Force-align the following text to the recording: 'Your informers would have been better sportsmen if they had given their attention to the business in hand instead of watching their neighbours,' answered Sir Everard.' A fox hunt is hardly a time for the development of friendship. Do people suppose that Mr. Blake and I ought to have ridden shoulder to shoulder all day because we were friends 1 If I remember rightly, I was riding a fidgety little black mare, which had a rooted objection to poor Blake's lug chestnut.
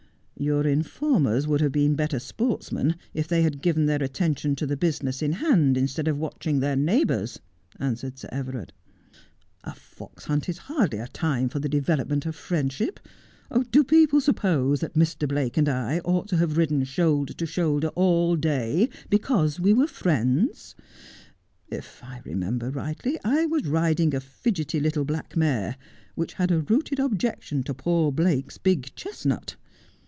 'Your 0.51 0.65
informers 0.65 1.47
would 1.47 1.61
have 1.61 1.71
been 1.71 1.93
better 1.93 2.17
sportsmen 2.17 2.95
if 3.13 3.27
they 3.27 3.43
had 3.43 3.61
given 3.61 3.85
their 3.85 4.01
attention 4.01 4.55
to 4.55 4.65
the 4.65 4.75
business 4.75 5.21
in 5.21 5.33
hand 5.33 5.77
instead 5.77 6.07
of 6.07 6.17
watching 6.17 6.59
their 6.61 6.75
neighbours,' 6.75 7.39
answered 7.79 8.17
Sir 8.17 8.27
Everard.' 8.31 8.73
A 9.63 9.75
fox 9.75 10.23
hunt 10.25 10.49
is 10.49 10.57
hardly 10.57 10.97
a 10.97 11.05
time 11.09 11.47
for 11.47 11.59
the 11.59 11.69
development 11.69 12.25
of 12.25 12.35
friendship. 12.35 12.99
Do 13.69 13.83
people 13.83 14.19
suppose 14.19 14.79
that 14.79 14.95
Mr. 14.95 15.27
Blake 15.27 15.57
and 15.57 15.69
I 15.69 15.99
ought 15.99 16.27
to 16.29 16.37
have 16.37 16.57
ridden 16.57 16.85
shoulder 16.85 17.33
to 17.33 17.45
shoulder 17.45 17.89
all 17.89 18.35
day 18.35 18.89
because 19.11 19.59
we 19.59 19.73
were 19.75 19.85
friends 19.85 20.73
1 21.69 21.77
If 21.77 22.03
I 22.03 22.19
remember 22.25 22.71
rightly, 22.71 23.19
I 23.23 23.45
was 23.45 23.67
riding 23.67 24.15
a 24.15 24.19
fidgety 24.19 24.79
little 24.79 25.05
black 25.05 25.37
mare, 25.37 25.77
which 26.15 26.33
had 26.33 26.49
a 26.49 26.61
rooted 26.61 26.97
objection 26.99 27.61
to 27.61 27.75
poor 27.75 28.11
Blake's 28.11 28.57
lug 28.65 28.87
chestnut. 28.95 29.55